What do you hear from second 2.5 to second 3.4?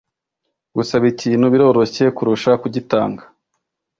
kugitanga…